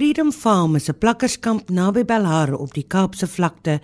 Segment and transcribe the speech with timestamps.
[0.00, 3.80] Freedom Farm is 'n plakkerskamp naby Belhar op die Kaapse vlakte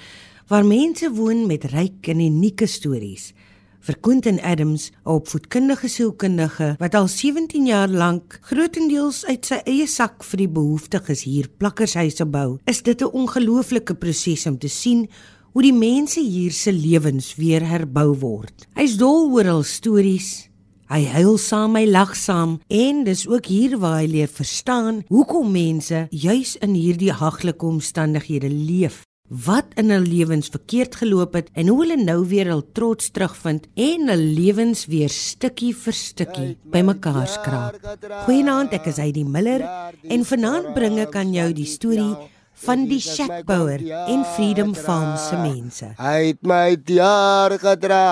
[0.49, 3.35] waar mense woon met ryk en unieke stories.
[3.81, 9.87] Vir Quentin Adams, 'n opvoedkundige sielkundige wat al 17 jaar lank grootendeels uit sy eie
[9.87, 15.09] sak vir die behoeftiges hier plakkershuise bou, is dit 'n ongelooflike proses om te sien
[15.53, 18.67] hoe die mense hier se lewens weer herbou word.
[18.75, 20.49] Hy's dol oor hul stories,
[20.87, 25.49] Hy huil saam, hy lag saam en dis ook hier waar hy leer verstaan hoekom
[25.51, 29.01] mense juis in hierdie haglike omstandighede leef.
[29.27, 33.67] Wat in hul lewens verkeerd geloop het en hoe hulle nou weer hul trots terugvind
[33.75, 37.83] en hul lewens weer stukkie vir stukkie bymekaar skraap.
[38.29, 39.67] Goeienaand, ek is Heidi Miller
[40.07, 42.15] en vanaand bring ek aan jou die storie
[42.63, 45.97] van die Shackbouer en Freedom Farm se mense.
[45.99, 48.05] Hy het my jaar gedra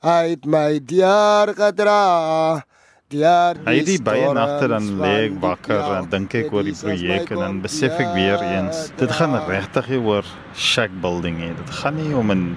[0.00, 2.64] uit my dier gedra.
[3.10, 7.40] Hy die baie nagte dan lê ek wakker en dink ek oor die projek en
[7.42, 11.56] dan besef ek weer eens dit gaan regtig oor shack building hier.
[11.58, 12.54] Dit gaan nie om 'n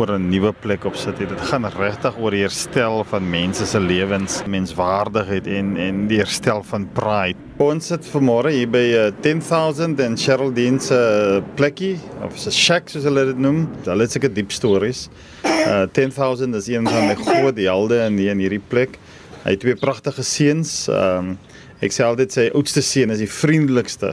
[0.00, 1.28] oor 'n nuwe plek op sit hier.
[1.28, 6.64] Dit gaan regtig oor die herstel van mense se lewens, menswaardigheid en en die herstel
[6.64, 7.38] van pride.
[7.58, 12.50] Ons sit vanmôre hier by uh, eh, 10000 en Geraldine se uh, plekkie of se
[12.50, 13.68] shack soos hulle dit noem.
[13.84, 15.08] Hulle het seker diep stories.
[15.44, 18.98] Uh 10000 is een van my groot helde in hier in hierdie plek.
[19.42, 20.86] Hy het twee pragtige seuns.
[20.92, 21.36] Um
[21.82, 24.12] ek sê altyd sy oudste seun is die vriendelikste.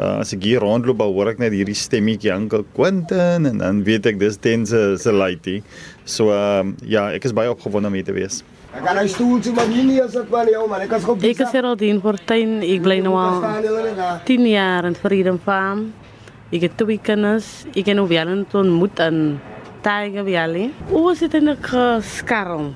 [0.00, 4.08] Uh as ek hier rondloop, hoor ek net hierdie stemmetjie Uncle Quentin en dan weet
[4.12, 5.58] ek dis Tense se lady.
[6.08, 8.40] So um ja, ek is baie opgewonde om hier te wees.
[8.72, 11.20] Ek gaan hy stoel toe maar nie as ek wel jou man, ek is gou.
[11.20, 13.44] Ek is Geraldine Fortuin, ek bly nou al
[14.24, 15.90] 10 jaar in Freedom Farm.
[16.48, 17.66] Ek het twee kinders.
[17.74, 19.24] Ek het nou weer ontmoet aan
[19.84, 20.70] Tiger Valley.
[20.88, 22.72] Ons het in 'n skarm.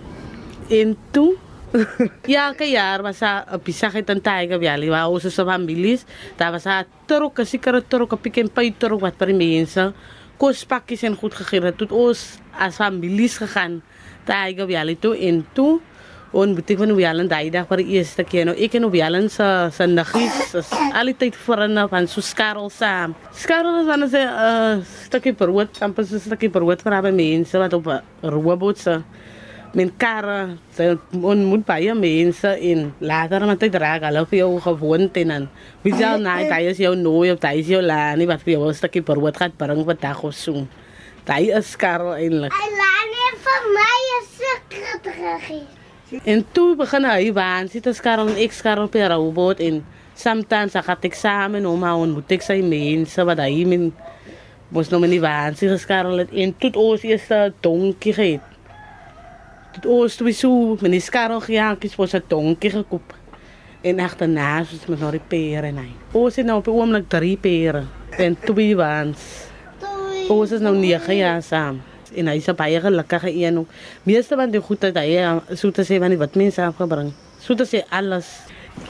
[0.69, 1.39] En toe
[2.33, 6.05] ja, elke jaar was daar 'n besigheid in Tiger Valley waar ons se families,
[6.37, 9.37] daar was 'n trok, 'n sekere trok, 'n pick and pay trok wat vir die
[9.37, 9.93] mense
[10.37, 11.77] kospakkies en goed gegee het.
[11.77, 13.83] Tot ons as families gegaan
[14.25, 15.81] Tiger Valley toe en toe
[16.31, 19.47] En moet ek van daai dag vir die eerste keer nou ek en Wielen se
[19.75, 23.17] se niggies is altyd vriende van so skarrel saam.
[23.35, 27.73] Skarrel is dan 'n uh, stukkie brood, amper 'n stukkie brood vir albei mense wat
[27.73, 29.03] op 'n robot se
[29.73, 35.21] met karre, sy ontmoet baie mense en later met dit raak hulle vir jou gewoond
[35.23, 35.49] en dan
[35.85, 38.69] wie sal nou daai is jou nooi of daai is jou laanie wat vir jou
[38.69, 40.67] 'n stukkie brood gaan bring vir dag of so.
[41.25, 42.53] Daai is skarrel eintlik.
[42.53, 45.79] Hy laanie vir my is seker terug.
[46.25, 49.85] En toe begin hy waan, sit as Karel en ek Karel op die robot en
[50.19, 53.93] sometimes ek het eksamen om maar ontmoet ek sy mense wat hy min
[54.75, 57.31] mos nou nie waan, as Karel het en toe ons eers
[57.63, 58.50] donkie gehad.
[59.79, 63.15] Toe ons toe so met die Karel gejaagd was 'n donkie gekoop.
[63.83, 65.91] En agterna is met nog die pere en hy.
[66.13, 67.85] Ons het nou op 'n oomblik drie pere
[68.19, 69.47] en twee waans.
[70.29, 71.81] Ons is nou 9 jaar saam
[72.15, 73.67] en hy is baie gelukkige een.
[74.03, 77.13] Meeste van die goed wat hy so te sê van die wat mense afgebring.
[77.39, 78.27] So te sê alles.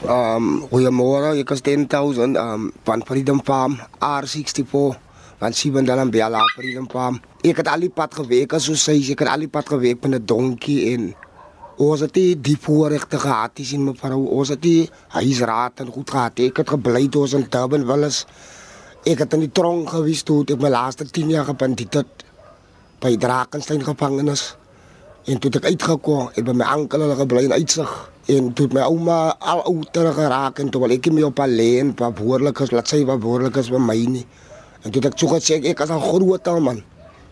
[0.07, 4.97] Um goeiemôre, ek is 10000 um van Freedom Farm R64
[5.41, 7.15] van Sibandala Bella Freedom Farm.
[7.41, 10.03] Ek het al die pad gewerk as so sê ek het al die pad gewerk
[10.05, 11.15] met 'n donkie en
[11.81, 16.09] ons het die die voorregte gehad dis in mevrou ons het die huisraad en goed
[16.09, 16.39] gehad.
[16.39, 18.25] Ek het gebly toe ons in Durban was.
[19.03, 22.23] Ek het in die tronk gewees toe ek my laaste 10 jaar gebandiet het
[23.01, 24.55] by Drakensberg gevangenis.
[25.25, 28.81] En toe ek uitgekom, het by my ankel hulle gebly in uitsig en toe my
[28.81, 32.87] ouma al ouer geraak en toe wil ek my op alleen, pa behoorlik is, laat
[32.87, 34.25] sy wat behoorlik is by my nie.
[34.81, 36.83] En toe ek so gesê ek as 'n groot ou man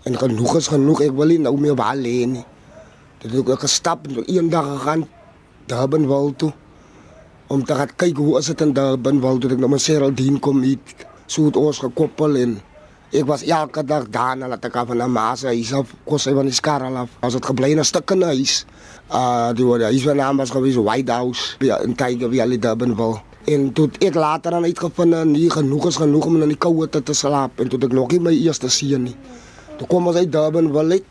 [0.06, 2.46] en genoeg is genoeg, ek wil nie nou meer op alleen nie.
[3.20, 5.08] Toe ek gestap en eendag gegaan
[5.68, 6.54] Durban wil toe
[7.48, 10.40] om te gaan kyk hoe is dit in Durban wil toe ek nou met Geraldine
[10.40, 10.80] kom hier.
[11.28, 12.62] So het ons gekoppel en
[13.10, 16.34] Ek was elke dag daar na laat ek af na Masa, hy self kos hy
[16.38, 17.10] van die skar af.
[17.26, 18.66] As dit gebly in 'n stuk in huis.
[19.10, 23.29] Uh die word hy se naam was gewees White House ja, in Tiger Valley Durbanville.
[23.50, 27.02] En toe ek later aan uitgevind nie genoeg is genoeg om in die koue te,
[27.02, 29.16] te slaap en toe ek nog nie my eerste seun nie.
[29.80, 31.02] Toe kom ons uit Durbanville.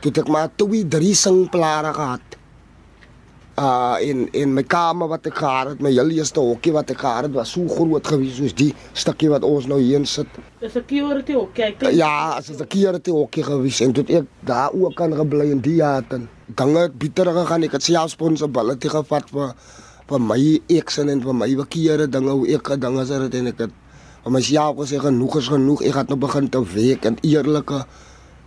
[0.00, 2.38] Toe ek maar twee drie singplare gehad
[3.58, 7.00] uh in in my kamer wat ek gehad het, my hele eerste hokkie wat ek
[7.02, 10.28] gehad het, was so groot gewees soos die stukkie wat ons nou hier sit.
[10.60, 11.74] Dis 'n security hokkie.
[11.96, 15.76] Ja, as 'n security hokkie gewees en tot ek daar ook kan gebly in die
[15.82, 17.62] jaar dan dinge het bitter gegaan.
[17.62, 19.54] Ek het self responsibility gevat vir
[20.08, 20.40] vir my
[20.78, 23.74] eksin en vir my verkeerde dinge hoe ek gedinge het dit en ek het
[24.24, 25.82] vir myself gesê genoeg is genoeg.
[25.88, 27.84] Ek het nou begin te werk en eerlike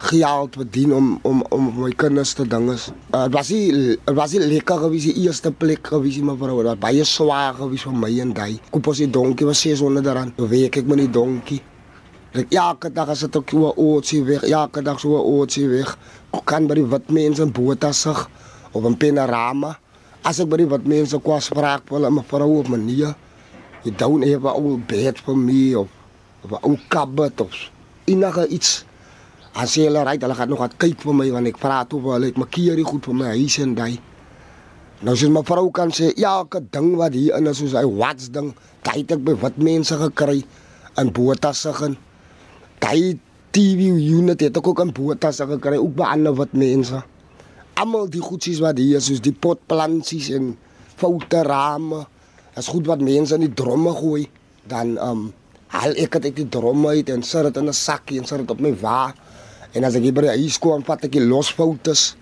[0.02, 2.90] geld verdien om om om my kinders te dinges.
[3.14, 6.64] Uh, was hy was hy lekker gewees die eerste plek gewees my vrou.
[6.66, 8.58] Dit baie swaar gewees vir my en daai.
[8.72, 10.36] Koop ons die donkie was 600 rand.
[10.38, 11.62] Toe weet ek met die donkie.
[12.32, 14.46] Ek elke dag as dit ook so oortjie weg.
[14.50, 15.94] Elke dag so oortjie weg.
[16.50, 18.26] Kan by die wat mense in bote sig
[18.72, 19.78] op 'n panorama.
[20.24, 23.16] As ek by die wat mense kwas spraak wil my vrou op manier.
[23.98, 25.90] Don't have a old bed for me of
[26.44, 27.54] of 'n ou cupboard of
[28.06, 28.86] enige iets
[29.52, 32.14] As jy hulle ry, hulle gaan nog wat kyk vir my want ek toe vir
[32.16, 34.00] hulle ek maak hierdie goed vir my huis en daai.
[35.04, 37.84] Nou sê my vrou kan sê ja, elke ding wat hier in is soos hy
[37.84, 38.54] wat's ding,
[38.88, 40.46] het ek by wat mense gekry
[41.02, 41.98] in botasse gaan.
[42.80, 43.20] Daai
[43.52, 47.04] TV unit het ek ook in botasse gekry, ook by ander wat mense.
[47.82, 50.52] Almal die goedjies wat hier is soos die potplantsies en
[51.02, 52.04] foute rame.
[52.60, 54.28] As goed wat mense in die dromme gooi,
[54.70, 55.24] dan um
[55.82, 58.52] al ek het die dromme uit en sit dit in 'n sakkie en sit dit
[58.54, 59.14] op my wa.
[59.74, 62.16] En as ek hier by die huis kom, vat ek die losfoutes.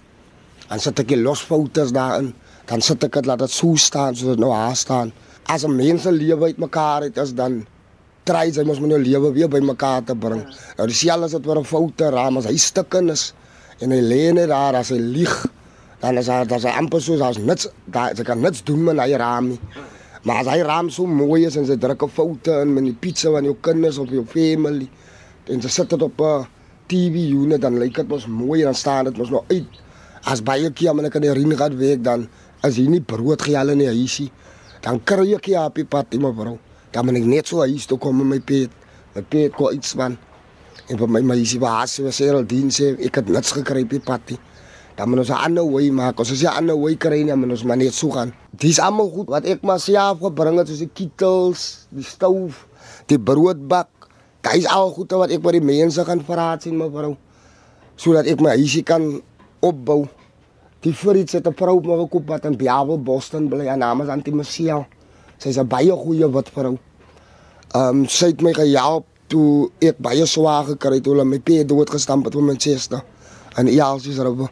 [0.70, 2.34] Dan sit ek die losfoutes daarin.
[2.66, 5.12] Dan sit ek dit laat dit so staan soos dit nou haar staan.
[5.46, 7.66] As 'n mens se lewe uitmekaar het, is dan
[8.24, 10.46] try jy mos met jou lewe weer bymekaar te bring.
[10.78, 13.34] Nou dis al as dit oor 'n foute raam as hy stukken is
[13.80, 15.34] en hy lê net daar as hy lieg,
[16.02, 19.16] dan is is hy amper soos as niks, daar jy kan niks doen met hy
[19.20, 19.60] raam nie.
[20.28, 23.32] Maar as hy raam so mooi is en sy drukke foute in met die pizza
[23.32, 24.90] van jou kinders of jou family
[25.50, 26.48] en jy sit dit op 'n
[26.90, 29.68] TV unit dan lyk dit mos mooi en dan staan dit mos nou uit.
[30.24, 32.28] As baie keer wanneer ek in die ring gaan werk dan
[32.62, 34.32] as jy nie brood gee hulle nie huisie,
[34.82, 36.58] dan kry ek ja op die pad in my vrou.
[36.92, 38.70] Dan moet ek net so huis toe kom met my pet.
[39.16, 40.18] My pet ko iets van
[40.88, 44.00] en vir my meisie was sy sê al diense ek het niks gekry op die
[44.00, 44.40] pad nie.
[44.96, 46.20] Dan moet ons 'n ander wy maak.
[46.20, 48.34] Ons jy 'n ander wy kry nie, moet ons maar net so gaan.
[48.52, 52.68] Dis almal goed wat ek maar self gebring het soos die kietels, die stoof,
[53.08, 54.00] die broodbak
[54.42, 57.18] Dit is al goed wat ek by die mense gaan verraad sien mevrou.
[58.00, 59.20] Sodat ek my huisie kan
[59.66, 60.06] opbou.
[60.86, 63.68] Die Fritz het 'n vrou 'n kop wat in Biabel Boston bly.
[63.68, 64.88] Haar naam is Antie Marcia.
[65.38, 66.78] Sy's 'n baie goeie wat vrou.
[67.76, 71.40] Ehm um, sy het my gehelp toe ek baie swaar gekry het toe hulle my
[71.40, 73.04] pie dood gestamp het van Manchester.
[73.58, 74.48] En ja, sy sê rou.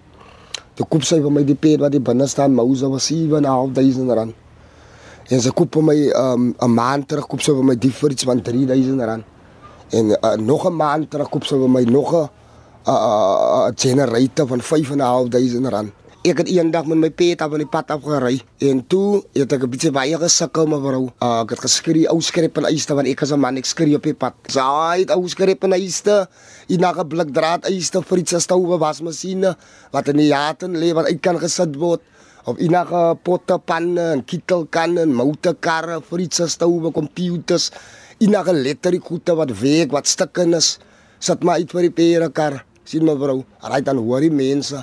[0.78, 4.36] Die koop sy vir my die pie wat die binne staan Mouse was 7.500 rand.
[5.34, 7.92] En sy koop vir my ehm um, 'n maand terug koop sy vir my die
[7.92, 9.26] Fritz van 3000 rand.
[9.92, 12.30] En uh, nog 'n maand terug koop sy vir my nog 'n
[12.88, 15.92] 'n uh, generator van 5.500 rand.
[16.26, 19.54] Ek het eendag met my pet af van die pad af gery en toe het
[19.54, 21.04] ek 'n bietjie baie gesukkel met vrou.
[21.22, 23.96] Uh, ek het geskree ou skrep en eiste want ek is 'n man ek skree
[23.96, 24.34] op die pad.
[24.48, 26.28] Saai ou skrep en eiste.
[26.70, 29.56] Ek na 'n blik draad eiste vir iets stowwe wasmasjiene
[29.92, 32.02] wat in die jaten lê wat uit kan gesit word
[32.46, 37.72] of enige potte panne en kietelkanne en motorkarre vir iets stowwe computers
[38.20, 40.80] enige letterie goede wat week wat stukken is,
[41.20, 42.64] sit maar uit vir die perekar.
[42.88, 44.80] sien my vrou, ry dan hoor die mense,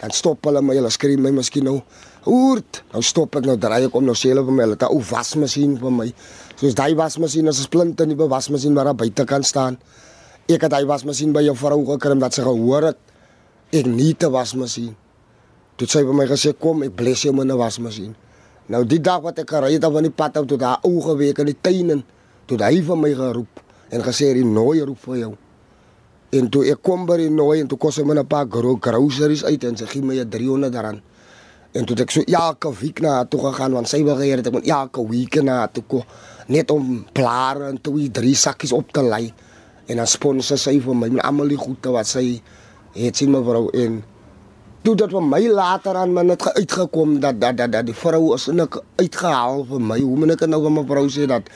[0.00, 1.78] dan stop hulle my, hulle skree my miskien nou,
[2.26, 4.84] hoort, nou stop ek nou draai ek om nou sê hulle vir my, hulle het
[4.84, 6.12] 'n ou wasmasjien vir my.
[6.60, 9.78] Soos daai wasmasjien is 'n splinte nuwe wasmasjien waar daar buite kan staan.
[10.48, 12.98] Ek het daai wasmasjien by jou vrou gekry dat sy gehoor het
[13.72, 14.94] ek nie te wasmasjien.
[15.76, 18.14] Toe sy by my gesê kom, ek bless jou met 'n wasmasjien.
[18.68, 21.38] Nou die dag wat ek gery het op die pad uit tot daar ou geweek
[21.38, 22.04] in die tuin
[22.46, 23.60] toe hy vir my geroep
[23.90, 25.36] en gesê die nooi roep vir jou.
[26.34, 28.78] En toe ek kom by die nooi en toe kos hy my 'n paar gro
[28.80, 31.02] groceries uit en sy gee my 'n 300 rand.
[31.72, 34.52] En toe ek so elke week na toe gegaan want sy wil gee dat ek
[34.52, 36.02] moet elke week na toe kom
[36.48, 39.32] net om plare en twee drie sakkies op te lei.
[39.86, 42.42] En dan sponsor sy vir my almal die goede wat sy
[42.94, 44.02] het sien my vrou en
[44.86, 48.34] toe dat vir my later aan my net uitgekom dat dat dat, dat die vrou
[48.36, 49.96] is en ek uitgehaal vir my.
[49.98, 51.48] Hoe moet ek nou vir my vrou sê dat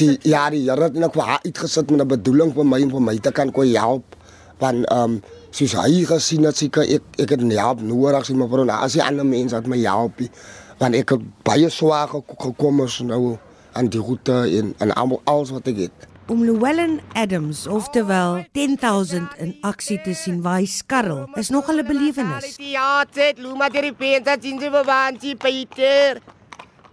[0.00, 2.90] die ja die Here het net vir haar uitgesit met 'n bedoeling vir my en
[2.90, 4.16] vir my te kan kon help.
[4.58, 8.48] Want ehm um, soos hy gesien het seker ek ek het help nodig sien my
[8.50, 8.64] vrou.
[8.66, 10.18] Nou as die ander mense het my help
[10.78, 13.38] want ek het baie swaar gekom is nou
[13.72, 14.92] aan die roete en en
[15.24, 20.68] alles wat ek het Om Llewellyn Adams, oftewel 10000 in aksie te sien waar hy
[21.36, 22.56] is nog 'n belewenis.
[22.56, 26.20] Ja, dit Luma deur die penta sien jy bewaantie Peter.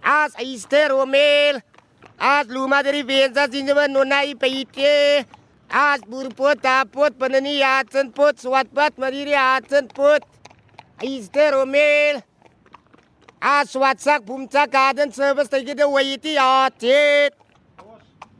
[0.02, 1.60] As Easter Romel.
[2.18, 5.24] As Luma deur die penta sien jy no nai Peter.
[5.70, 8.36] As burpot apot panani yatsen pot
[8.74, 10.22] pat mariri yatsen pot.
[11.00, 12.22] Easter Romel.
[13.40, 15.48] As WhatsApp bumta garden service
[15.80, 17.32] away it ja, dit.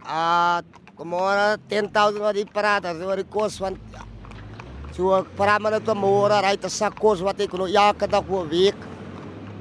[0.05, 0.61] Ah,
[1.01, 3.79] Kumora 10,000 wat die praat, as wat die kos van
[4.93, 8.51] so praat maar net môre ry te sak kos wat ek nou elke dag voor
[8.51, 8.83] week.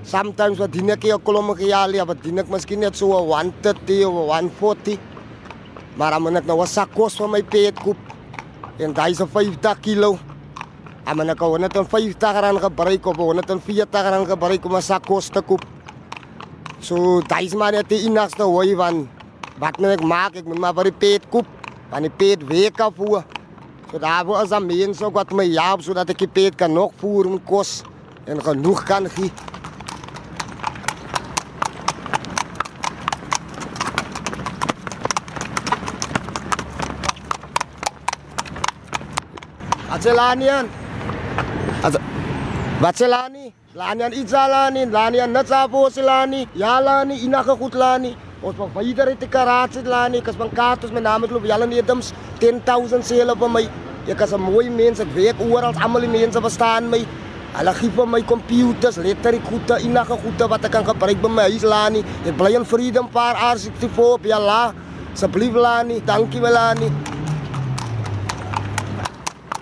[0.04, 4.18] Sometimes wat dien ek kolom gejaal, ja, wat dien ek miskien net so 130 of
[4.34, 5.00] 140.
[5.96, 8.02] Maar moet ek nou sak kos vir my pet koop.
[8.76, 10.10] En daai is 50 kg.
[11.08, 15.40] Maar dan kan 150 rand gebruik of 140 rand gebruik om 'n sak kos te
[15.42, 15.64] koop.
[16.82, 19.08] So, daai is maar net die enigste hooi van
[19.60, 21.48] wat nou ek maak, ek moet maar vir die peet koop.
[21.90, 23.24] Want die peet week af voor.
[23.92, 26.94] So daarvoor is dan mense ook wat my help sodat ek die peet kan nog
[27.02, 27.82] voer met kos
[28.30, 29.10] en genoeg kan
[43.74, 43.80] gee.
[43.80, 44.06] Atselanian.
[44.06, 48.16] At Batselani, lanian itzalani, lanian natsapo silani, yalani inaka kutlani.
[48.42, 53.04] Ons van verder te karatse lani, kas van kaartos met name loop jalan edams 10000
[53.04, 53.70] sele vir my.
[54.08, 57.06] Ek is 'n mooi mens, ek weet oral almal die mense verstaan my.
[57.54, 61.44] Hulle gee vir my computers, letterik goede, inaka goede wat ek kan gebruik by my
[61.44, 62.04] huis lani.
[62.26, 64.74] Ek bly in Freedom Park R64 op Jala.
[65.14, 67.09] Asseblief lani, dankie Melanie.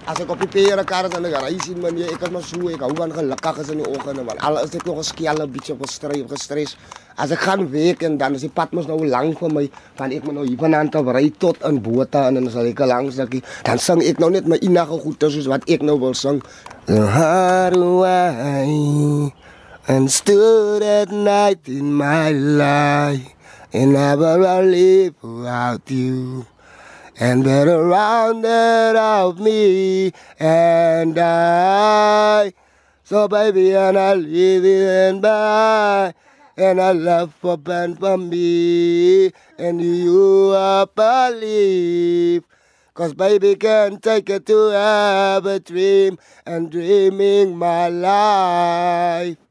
[0.08, 2.44] As ek op die pere kar is en ek ry sien man, ek is maar
[2.48, 4.38] so, ek hou van gelukkig is in die oggende man.
[4.48, 6.78] Al is dit nog 'n skel 'n bietjie gestreef, gestres.
[7.18, 10.12] As ek gaan werk en dan is die pad mos nou lank vir my, van
[10.12, 13.16] ek moet nou hier vanaand af ry tot in Botha en dan sal ek langs
[13.16, 13.44] dakkie.
[13.64, 16.42] Dan sing ek nou net my enige goed soos wat ek nou wil sing.
[16.88, 19.34] How do I
[19.88, 23.36] and stood at night in my life
[23.74, 26.46] and never live without you
[27.20, 32.54] and that surrounded of me and I.
[33.04, 36.14] So baby, and I leave live and by,
[36.58, 42.44] and I love for and for me, and you are believe.
[42.94, 49.47] Cause baby can take it to have a dream and dreaming my life.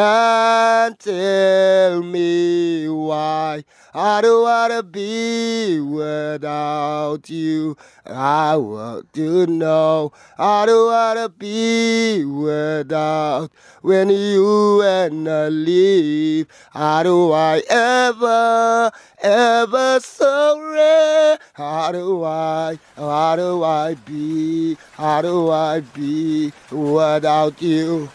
[0.00, 7.76] And tell me why I don't wanna be without you.
[8.06, 13.50] I want to know I don't wanna be without
[13.82, 16.46] when you and I leave.
[16.70, 21.38] How do I ever, ever sorry?
[21.54, 28.08] How do I, how do I be, how do I be without you?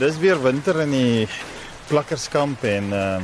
[0.00, 1.26] Dis weer winter in die
[1.90, 3.20] plakkerskamp en uh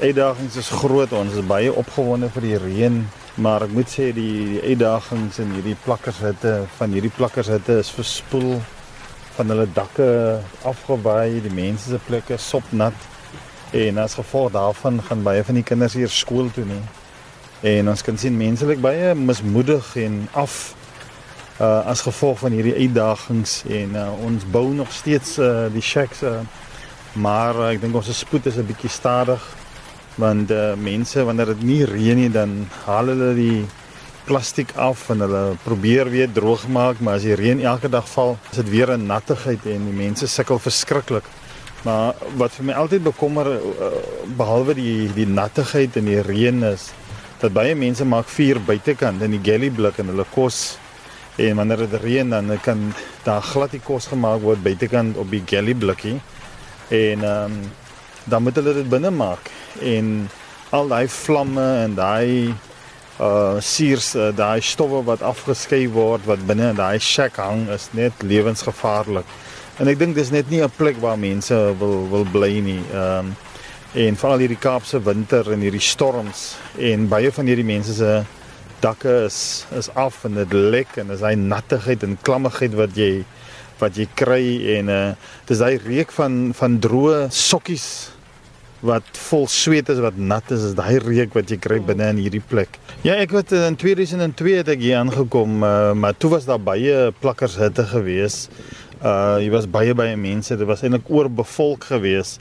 [0.00, 1.12] uitdagings is groot.
[1.16, 2.98] Ons is baie opgewonde vir die reën,
[3.42, 8.60] maar ek moet sê die, die uitdagings in hierdie plakkershitte van hierdie plakkershitte is verspoel
[9.38, 10.06] van hulle dakke
[10.68, 13.08] afgewaai, die mense se plekke sopnat
[13.76, 16.82] en as gevolg daarvan gaan baie van die kinders hier skool toe nie.
[17.72, 20.74] En ons kan sien menslik baie mismoedig en af
[21.60, 26.22] uh as gevolg van hierdie uitdagings en uh, ons bou nog steeds uh die shacks
[26.24, 26.38] uh,
[27.12, 29.42] maar uh, ek dink ons spoed is 'n bietjie stadig
[30.16, 33.66] want uh mense wanneer dit nie reën nie dan haal hulle die
[34.24, 38.38] plastiek af en hulle probeer weer droog maak maar as die reën elke dag val
[38.50, 41.24] is dit weer 'n nattigheid en die mense sukkel verskriklik
[41.84, 43.60] maar wat vir my altyd bekommer uh,
[44.36, 46.90] behalwe die die nattigheid en die reën is
[47.40, 50.78] dat baie mense maak vuur buitekant in die galley blik en hulle kos
[51.40, 52.80] En wanneer dit reën dan kan
[53.24, 56.18] daar glad die kos gemaak word buitekant op die galley blikkie.
[56.88, 57.60] En ehm um,
[58.24, 59.48] dan moet hulle dit binne maak
[59.80, 60.28] en
[60.70, 62.54] al daai vlamme en daai
[63.20, 67.88] uh suurs uh, daai stowwe wat afgeskei word wat binne in daai shack hang is
[67.96, 69.28] net lewensgevaarlik.
[69.80, 72.82] En ek dink dis net nie 'n plek waar mense wil wil bly nie.
[72.92, 73.36] Ehm um,
[73.92, 78.39] en veral hierdie Kaapse winter en hierdie storms en baie van hierdie mense se uh,
[78.84, 83.24] dakke is is af en dit lek en is hy nattigheid en klammigheid wat jy
[83.80, 84.44] wat jy kry
[84.76, 85.02] en uh
[85.48, 87.90] dis hy reuk van van droë sokkies
[88.86, 92.20] wat vol sweet is wat nat is is daai reuk wat jy kry binne in
[92.22, 92.78] hierdie plek.
[93.04, 97.10] Ja, ek het in 2002 het ek hier aangekom, uh, maar toe was daar baie
[97.20, 98.46] plakkers hitte gewees.
[99.00, 102.38] Uh jy was baie baie mense, dit was eintlik oorbevolk gewees.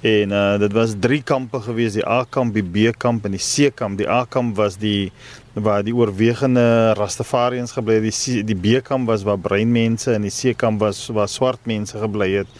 [0.00, 3.98] En uh dit was drie kampe gewees, die A-kamp, die B-kamp en die C-kamp.
[3.98, 5.10] Die A-kamp was die
[5.58, 8.20] waar die oorwegende Rastafariëns gebly het.
[8.24, 12.30] Die die B-kamp was waar bruin mense en die C-kamp was waar swart mense gebly
[12.36, 12.52] het.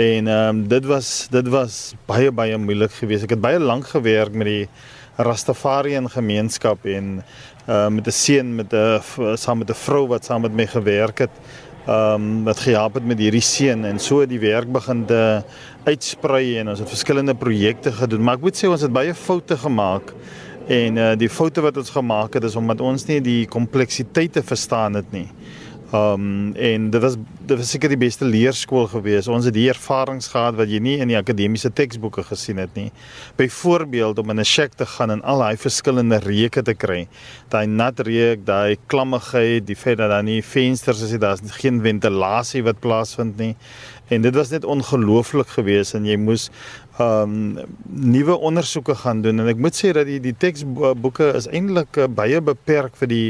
[0.00, 3.28] En ehm um, dit was dit was baie baie moeilik geweest.
[3.28, 4.68] Ek het baie lank gewerk met die
[5.20, 7.20] Rastafariën gemeenskap en
[7.68, 11.18] uh met 'n seun met 'n saam met 'n vrou wat saam met my gewerk
[11.18, 11.30] het.
[11.88, 15.40] Ehm um, wat gehelp het met hierdie seun en so die werk begin te
[15.88, 18.20] uitsprei en ons het verskillende projekte gedoen.
[18.20, 20.12] Maar ek moet sê ons het baie foute gemaak.
[20.68, 25.00] En uh die foute wat ons gemaak het is omdat ons nie die kompleksiteite verstaan
[25.00, 25.26] het nie.
[25.90, 27.16] Um en dit was
[27.46, 29.26] dit was seker die beste leerskool gewees.
[29.26, 32.92] Ons het die ervarings gehad wat jy nie in die akademiese teksboeke gesien het nie.
[33.40, 37.08] Byvoorbeeld om in 'n shack te gaan en al daai verskillende reuke te kry.
[37.48, 41.82] Daai nat reuk, daai klammigheid, die feit dat daar nie vensters is nie, daar's geen
[41.82, 43.56] ventilasie wat plaasvind nie.
[44.08, 46.50] En dit was net ongelooflik geweest en jy moes
[47.00, 51.96] um nuwe ondersoeke gaan doen en ek moet sê dat die die teksboeke is eintlik
[51.96, 53.28] uh, baie beperk vir die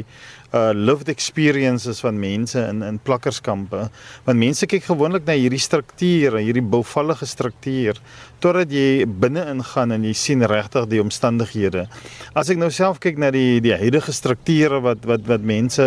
[0.52, 3.84] uh lived experiences van mense in in plakkerskampe.
[4.26, 8.00] Want mense kyk gewoonlik na hierdie struktuur hierdie bouvallige struktuur
[8.42, 11.86] totdat jy binne ingaan en jy sien regtig die omstandighede.
[12.34, 15.86] As ek nou self kyk na die die huidige strukture wat wat wat mense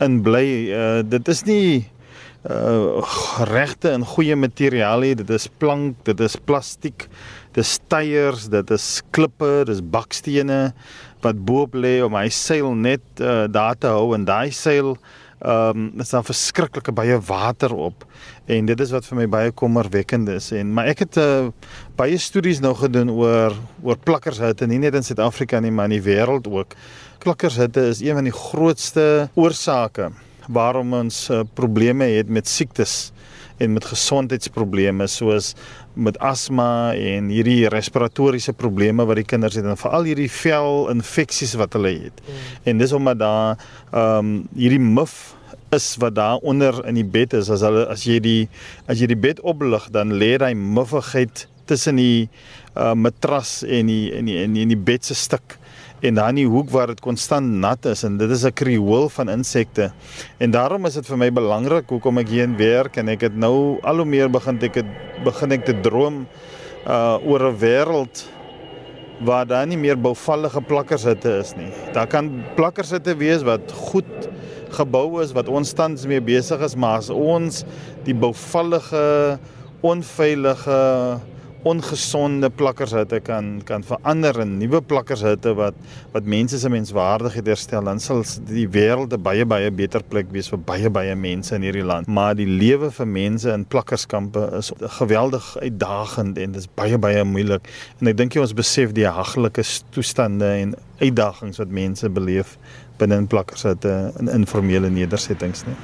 [0.00, 1.66] in bly uh dit is nie
[2.48, 3.02] uh
[3.46, 7.06] regte en goeie materiale dit is plank dit is plastiek
[7.54, 10.72] dis tyres dit is klippe dis bakstene
[11.24, 14.96] wat boop lê om hy seil net uh, daar te hou en daai seil
[15.42, 18.04] ehm um, is dan verskriklike baie water op.
[18.46, 20.52] En dit is wat vir my baie kommerwekkend is.
[20.54, 21.48] En maar ek het uh,
[21.98, 26.04] baie studies nou gedoen oor oor plakkershitte nie net in Suid-Afrika nie maar in die
[26.06, 26.76] wêreld ook.
[27.22, 30.12] Plakkershitte is een van die grootste oorsake
[30.46, 33.10] waarom ons uh, probleme het met siektes
[33.62, 35.52] en met gesondheidsprobleme soos
[35.94, 41.76] met asma en hierdie respiratoriese probleme wat die kinders het en veral hierdie velinfeksies wat
[41.76, 42.22] hulle het.
[42.24, 42.42] Mm.
[42.72, 43.56] En dis omdat daar
[43.92, 45.34] ehm um, hierdie muf
[45.72, 48.48] is wat daar onder in die bed is as hulle as jy die
[48.86, 52.28] as jy die bed oplig dan lê daai muffigheid tussen die
[52.76, 55.56] uh, matras en die en die en die, die bed se stuk
[56.02, 59.28] en dan die hoek waar dit konstant nat is en dit is 'n kriool van
[59.28, 59.92] insekte.
[60.38, 63.36] En daarom is dit vir my belangrik hoekom ek hier in werk en ek het
[63.36, 64.86] nou al hoe meer begin ek het
[65.24, 66.26] begin ek te droom
[66.86, 68.28] uh oor 'n wêreld
[69.20, 71.70] waar daar nie meer bouvallige plakkershitte is nie.
[71.92, 74.28] Daar kan plakkershitte wees wat goed
[74.70, 77.64] gebou is wat ons tans mee besig is, maar as ons
[78.04, 79.38] die bouvallige
[79.80, 81.20] onveilige
[81.62, 85.74] ongesonde plakkershitte kan kan verander in nuwe plakkershitte wat
[86.12, 90.48] wat mense se menswaardigheid herstel dan sal die wêreld 'n baie baie beter plek wees
[90.48, 92.06] vir baie baie mense in hierdie land.
[92.06, 97.24] Maar die lewe vir mense in plakkerskampe is geweldig uitdagend en dit is baie baie
[97.24, 97.68] moeilik.
[98.00, 102.58] En ek dink jy ons besef die haglike toestande en uitdagings wat mense beleef
[102.98, 105.76] binne in plakkershitte in informele nedersettings nie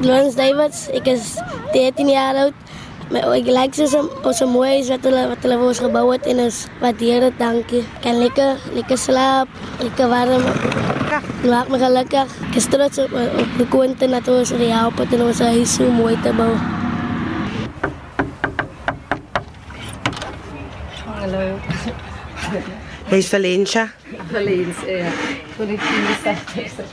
[0.00, 1.34] Lawrence Davids, ek is
[1.74, 2.69] 13 jaar oud.
[3.10, 6.02] My ek lyk soos 'n ons mooi is wat hulle wat hulle vir ons gebou
[6.12, 7.82] het en ons waardeer dit, dankie.
[8.04, 9.48] Kan lekker lekker slaap,
[9.82, 10.44] lekker warm.
[11.42, 12.28] Maak my gelukkig.
[12.50, 13.10] Ek is trots op,
[13.42, 16.54] op die kwante dat ons die help het en ons huis so mooi te bou.
[21.18, 21.58] Hallo.
[23.10, 23.90] Hey Valencia.
[24.30, 25.10] Valencia, ja.
[25.56, 25.66] Voor
[26.22, 26.86] sector.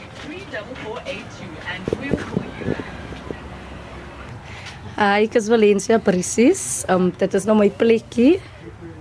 [4.97, 6.81] Uh, ek is Valencia presies.
[6.89, 8.39] Um dit is nou my plekkie.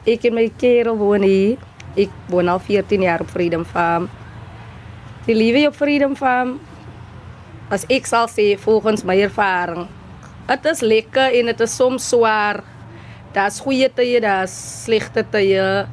[0.04, 1.62] Ek en my kerel woon hier.
[1.96, 4.10] Ek woon al 14 jaar op Freedom Farm.
[5.24, 6.58] Die lewe op Freedom Farm
[7.72, 9.88] as ek sal sê volgens my ervaring.
[10.46, 12.60] Dit is lekker en dit is soms swaar.
[13.32, 14.52] Daar's goeie tye, daar's
[14.84, 15.86] slegte tye.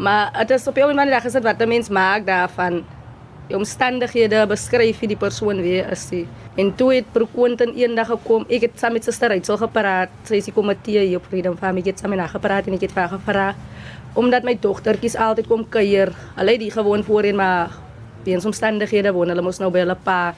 [0.00, 2.84] Maar dit is op 'n manier gesê wat 'n mens maak daarvan.
[3.48, 6.08] Die omstandighede beskryf wie die persoon wie is.
[6.08, 6.26] Die.
[6.56, 8.46] En toe het Broquentin eendag gekom.
[8.48, 10.12] Ek het saam met Suster Rachel gepraat.
[10.24, 11.76] Sy is die komitee hier op Freedom Farm.
[11.82, 13.48] Ek het saam met haar gepraat en ek het vir haar gevra
[14.16, 16.08] omdat my dogtertjies altyd kom kuier.
[16.38, 17.74] Hulle het die gewoon voorheen maar
[18.24, 20.32] weens omstandighede woon hulle mos nou by hulle pa.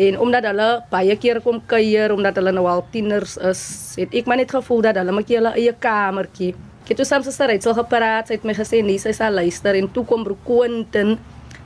[0.00, 3.60] En omdat hulle baie keer kom kuier omdat hulle nou al tieners is,
[4.00, 6.54] het ek maar net gevoel dat hulle moet hulle eie kamertjie.
[6.84, 8.32] Ek het toe saam Suster Rachel gepraat.
[8.32, 11.18] Sy het my gesê nee, sy sal luister en toe kom Broquentin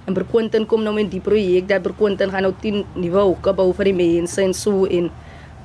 [0.08, 3.66] En Berquentin kom nou met die projek dat Berquentin gaan nou 10 nuwe hoeke bou
[3.76, 5.10] vir die mense en so en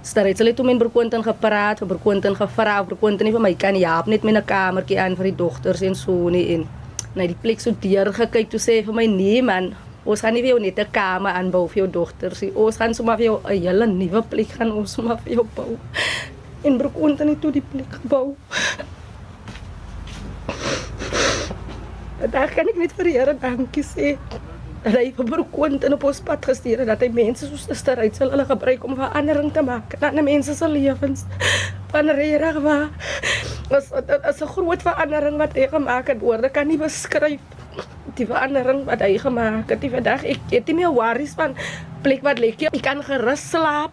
[0.03, 3.77] Staret hulle toe met Berquentin gepraat, vir Berquentin gevra of Berquentin nie vir my kan
[3.79, 6.67] help net met 'n kamertjie aan vir die dogters en so nie en
[7.15, 9.75] na die plek so deur gekyk toe sê vir my nee man,
[10.05, 12.51] ons gaan nie jou net 'n kamer aanbou vir jou dogters nie.
[12.55, 15.77] Ons gaan sommer vir jou 'n hele nuwe plek gaan ons sommer vir jou bou.
[16.63, 18.35] En Berquentin het toe die plek gebou.
[22.31, 24.15] Daar kan ek net vir die Here dankie sê.
[24.83, 27.99] Dat hy vir Broekont in op ons pad gestuur het dat hy mense soos Esther
[28.03, 29.95] uit sal hulle gebruik om verandering te maak.
[29.99, 31.23] Dat mense se lewens
[31.91, 32.89] van reg waar.
[33.71, 36.19] Was as 'n groot verandering wat hy gemaak het.
[36.19, 37.39] Woorde kan nie beskryf
[38.15, 39.81] die verandering wat hy gemaak het.
[39.81, 41.55] Die vandag ek het nie meer worries van
[42.03, 42.71] plek wat lekker.
[42.71, 43.91] Ek kan gerus slaap.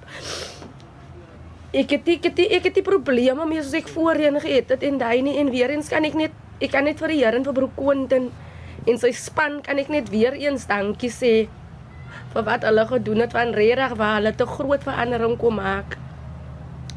[1.72, 4.98] Ek het ek het ek het die probleme mee soos ek voorheen gehad het en
[4.98, 6.30] daai nie en weer eens kan ek net
[6.60, 8.30] ek kan net vir die Here en vir Broek Quentin
[8.86, 11.34] en sy span kan ek net weer eens dankie sê
[12.34, 15.98] vir wat hulle gedoen het van regtig waar hulle te groot verandering kom maak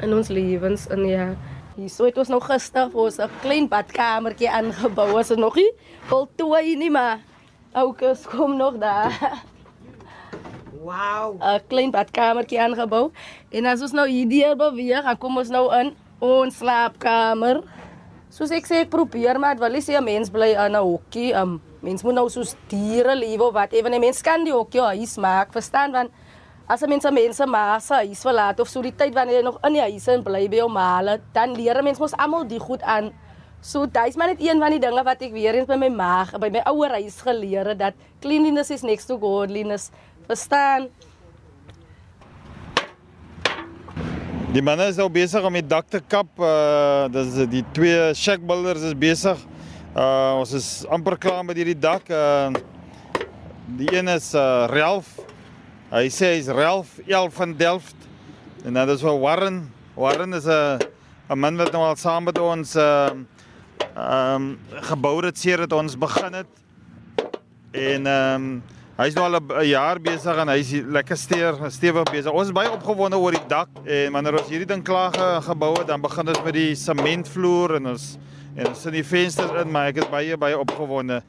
[0.02, 1.34] in ons lewens en ja.
[1.73, 5.17] Hier so het ons nog gister vir ons 'n klein badkamertjie aangebou.
[5.17, 5.71] Ons is nog nie
[6.06, 7.19] voltooi nie, maar
[7.73, 9.10] oukes kom nog daar.
[10.82, 11.41] Wow.
[11.41, 13.12] 'n klein badkamertjie aangebou.
[13.49, 17.63] En as ons nou hierdeur beweeg, dan kom ons nou in ons slaapkamer.
[18.33, 21.35] Soos ek sê, ek probeer maar wel sê 'n mens bly in 'n hokkie.
[21.37, 24.81] Um, mens moet nou soos diere lewe of wat ewe 'n mens kan die hokkie
[24.81, 26.09] huis maak, verstaan want
[26.67, 29.73] as 'n mens mense massa huis verlaat of so die tyd wanneer jy nog in
[29.73, 32.81] die huis in bly by jou maale, dan leer 'n mens mos almal die goed
[32.81, 33.13] aan.
[33.61, 36.25] So dis maar net een van die dinge wat ek weer eens by my ma,
[36.39, 39.91] by my ouer huis geleer het dat cleanliness is next to godliness.
[40.27, 40.89] Verstaan?
[44.53, 46.29] Die manne is nou besig om die dak te kap.
[46.37, 49.39] Uh dis die twee shack builders is besig.
[49.97, 52.05] Uh ons is amper klaar met hierdie dak.
[52.13, 52.51] Uh
[53.79, 55.09] die een is uh Ralph.
[55.89, 57.97] Hy sê hy's Ralph Elf van Delft.
[58.61, 59.57] En dan is wel Warren.
[59.97, 60.85] Warren is 'n
[61.33, 65.97] 'n man wat nou al saam met ons uh ehm um, gebou het sedert ons
[65.97, 66.51] begin het.
[67.71, 68.63] En ehm um,
[68.93, 72.32] Hy's nou al 'n jaar besig en hy's lekker steer, stewig besig.
[72.32, 75.73] Ons is baie opgewonde oor die dak en wanneer ons hierdie ding klaar ge, gebou
[75.79, 78.19] het, dan begin ons met die sementvloer en ons
[78.56, 81.23] en ons sit die vensters in, maar ek is baie baie opgewonde.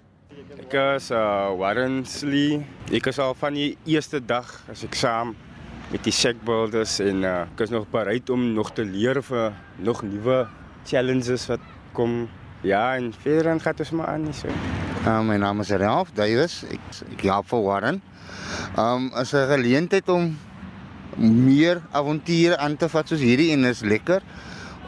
[0.60, 2.66] Ek is uh Warrensley.
[2.92, 5.34] Ek is al van die eerste dag as ek saam
[5.90, 10.02] met die shackbuilders en uh ek is nog bereid om nog te leer vir nog
[10.02, 10.46] nuwe
[10.84, 12.28] challenges wat kom.
[12.60, 14.52] Ja, en verder dan gaat ons maar aan so.
[15.04, 16.62] Uh, my naam is Ralph Davies.
[16.72, 16.80] Ek
[17.12, 17.96] ek help vir Warren.
[18.80, 20.32] Um is 'n geleentheid om
[21.18, 24.22] meer avonture aan te vat soos hierdie en is lekker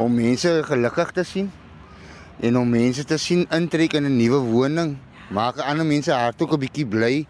[0.00, 1.50] om mense gelukkig te sien
[2.40, 4.96] en om mense te sien intrek in 'n nuwe woning.
[5.28, 7.26] Maak ander mense hart ook 'n bietjie bly.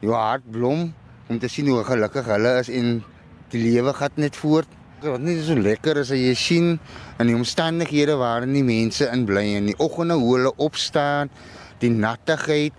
[0.00, 0.92] Jou hart blom
[1.28, 3.04] om te sien hoe gelukkig hulle is en
[3.50, 4.66] die lewe gaan net voort.
[5.00, 6.80] Wat nie so lekker is as jy sien
[7.20, 11.30] in die omstandighede waarin die mense in bly en die oggende hoe hulle opstaan
[11.80, 12.72] die nattigheid.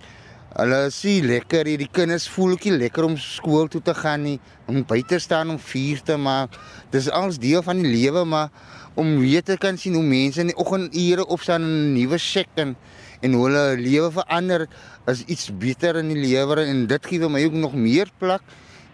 [0.57, 4.23] Hulle sien lekker hier, die kinders voel ook nie lekker om skool toe te gaan
[4.25, 6.55] nie, om buite staan om vuur te maak.
[6.91, 8.49] Dis alles deel van die lewe, maar
[8.97, 12.49] om weer te kan sien hoe mense in die oggendure opstaan in 'n nuwe sek
[12.55, 12.75] en
[13.21, 14.67] en hoe hulle lewe verander
[15.05, 18.41] is iets beter in die lewe en dit gee vir my ook nog meer plek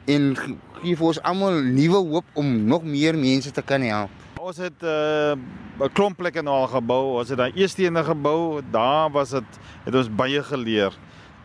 [0.07, 0.35] en
[0.81, 4.22] gee vir ons almal nuwe hoop om nog meer mense te kan help.
[4.43, 5.39] Ons het 'n
[5.79, 7.15] uh, klomp plekke nou al gebou.
[7.19, 8.61] Ons het daai eerste ene gebou.
[8.71, 10.91] Daar was dit het ons baie geleer.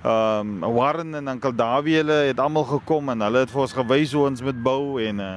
[0.02, 3.72] Ehm um, Warren en Oom Dawie hulle het almal gekom en hulle het vir ons
[3.72, 5.36] gewys hoe ons moet bou en uh,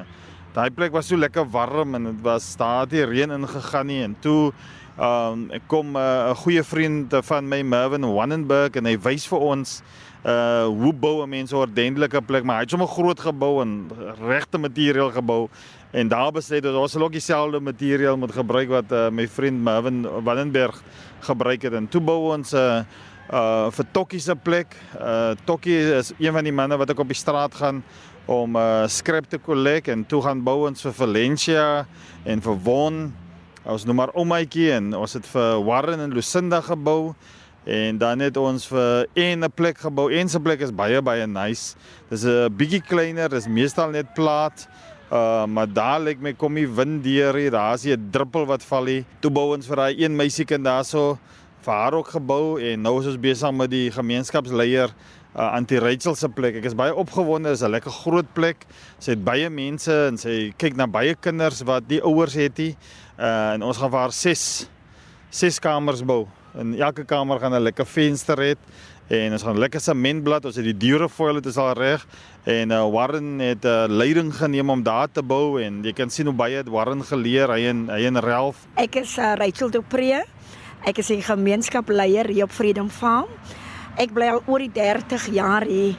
[0.52, 4.02] daai plek was so lekker warm en dit was daar het nie reën ingegaan nie
[4.02, 4.52] en toe
[4.98, 9.26] ehm um, kom eh, 'n uh, goeie vriend van my Mervin Wannenberg en hy wys
[9.26, 9.82] vir ons
[10.26, 13.90] uh hoe bou 'n mens 'n ordentlike plek maar hy het sommer groot gebou en
[14.20, 15.48] regte materiaal gebou
[15.92, 20.02] en daar besluit dat ons ook dieselfde materiaal moet gebruik wat uh, my vriend Mervin
[20.24, 20.82] Wannenberg
[21.20, 22.84] gebruik het en toe bou ons 'n uh,
[23.32, 24.76] uh vir Tokkie se plek.
[24.98, 27.82] Uh Tokkie is een van die manne wat ek op die straat gaan
[28.26, 31.86] om uh skrap te kollek en toe gaan bou ons vir Valencia
[32.24, 33.12] en vir Won.
[33.64, 37.14] Ons noem maar Omaitjie en ons het vir Warren en Lucinda gebou
[37.64, 40.10] en dan het ons vir een 'n plek gebou.
[40.10, 41.76] Een se plek is baie baie nice.
[42.10, 44.68] Dis 'n bietjie kleiner, dis meestal net plaat.
[45.12, 47.50] Uh maar daar lê my kom die wind deur hier.
[47.50, 49.04] Daar's 'n druppel wat val hier.
[49.20, 51.18] Toe bou ons vir daai een meisiekind daarso
[51.62, 54.88] vir haar ook gebou en nou is ons besig met die gemeenskapsleier
[55.36, 56.56] uh, Antie Rachel se plek.
[56.56, 57.48] Ek is baie opgewonde.
[57.48, 58.66] Dit is 'n lekker groot plek.
[58.98, 62.74] Sy het baie mense en sy kyk na baie kinders wat die ouers het hier.
[63.18, 64.68] Uh, en ons gaan vir haar 6
[65.30, 66.26] 6 kamers bou.
[66.54, 68.56] In elke kamer gaan 'n lekker venster hê
[69.08, 70.44] en ons gaan lekker sementblad.
[70.44, 72.06] Ons het die deure foil dit is al reg
[72.44, 76.10] en uh, Warren het 'n uh, leiding geneem om daar te bou en jy kan
[76.10, 77.48] sien hoe baie het Warren geleer.
[77.48, 78.66] Hy en hy en Ralph.
[78.74, 80.22] Ek is uh, Rachel Dupree.
[80.84, 83.28] Ek is 'n gemeenskapleier hier op Freedom Farm.
[83.96, 85.94] Ek bly al oor die 30 jaar hier.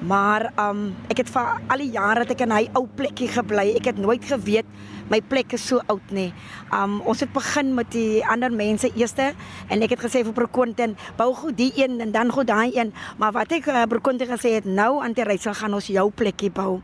[0.00, 3.74] Maar um ek het vir al die jare dat ek in hy ou plekkie gebly,
[3.76, 4.66] ek het nooit geweet
[5.10, 6.32] my plek is so oud nie.
[6.74, 9.32] Um ons het begin met die ander mense eerste
[9.68, 12.92] en ek het gesê vir Brokonten, bou goed die een en dan goed daai een,
[13.18, 16.50] maar wat ek uh, Brokonten gesê het, nou aan die reis gaan ons jou plekkie
[16.50, 16.80] bou.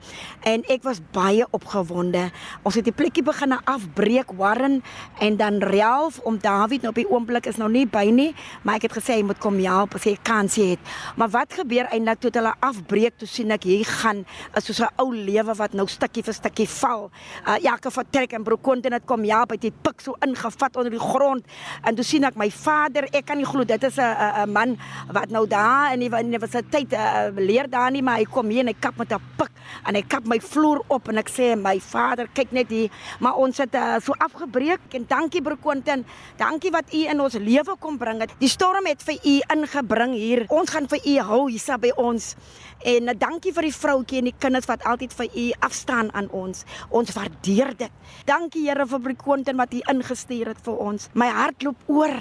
[0.46, 2.30] En ek was baie opgewonde.
[2.62, 4.82] Ons het die plekkie begin afbreek Warren
[5.20, 8.30] en dan Ralph om David nou op die oomblik is nou nie by nie,
[8.62, 10.80] maar ek het gesê hy moet kom help as hy kans het.
[11.18, 14.24] Maar wat gebeur eintlik toe hulle afbreek toe sien ek hier gaan
[14.56, 17.10] is soos 'n ou lewe wat nou stukkie vir stukkie val.
[17.46, 20.92] Uh, elke trek en broer Quentin het kom ja, by die pik so ingevat onder
[20.94, 21.46] die grond.
[21.82, 24.78] En toe sien ek my vader, ek kan nie glo dit is 'n 'n man
[25.10, 28.70] wat nou daar in die universiteit uh, leer daar nie, maar hy kom hier en
[28.70, 29.50] hy kap met 'n pik
[29.88, 33.34] en hy kap my vloer op en ek sê my vader, kyk net hier, maar
[33.34, 36.04] ons het uh, so afgebreek en dankie broer Quentin.
[36.36, 38.30] Dankie wat u in ons lewe kom bring het.
[38.38, 40.44] Die storm het vir u ingebring hier.
[40.48, 42.34] Ons gaan vir u hou hier by ons.
[42.84, 46.28] En uh, dankie vir die vroutjie en die kinders wat altyd vir u afstaan aan
[46.30, 46.64] ons.
[46.90, 48.03] Ons waardeer dit.
[48.26, 51.08] Dankie Here vir broer Quentin wat u ingestuur het vir ons.
[51.14, 52.16] My hart loop oor.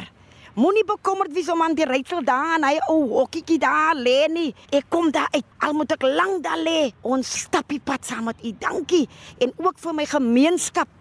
[0.54, 4.52] Moenie bekommerd wees om aan die rytsel daar en hy ou hokkietjie daar lê nie.
[4.70, 5.46] Ek kom daar uit.
[5.66, 6.92] Al moet ek lank daar lê.
[7.02, 8.52] Ons stap die pad saam met u.
[8.62, 9.08] Dankie.
[9.42, 10.92] En ook vir my gemeenskap.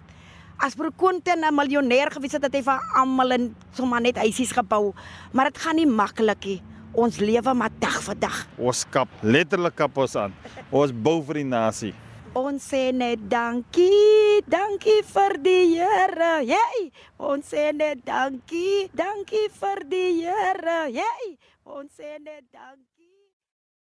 [0.56, 4.52] As broer Quentin 'n miljonair gewees het, het hy vir almal in sommer net huisies
[4.52, 4.94] gebou.
[5.32, 6.62] Maar dit gaan nie maklik nie.
[6.92, 8.46] Ons lewe maar dag vir dag.
[8.58, 10.32] Ons kap letterlik kap ons aan.
[10.70, 11.94] Ons bou vir die nasie.
[12.32, 16.30] Ons sê net dankie, dankie vir die Here.
[16.48, 16.86] Jy,
[17.20, 20.78] ons sê net dankie, dankie vir die Here.
[20.96, 21.36] Jy,
[21.68, 22.91] ons sê net dankie.